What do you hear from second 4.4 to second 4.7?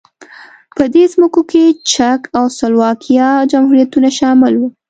وو.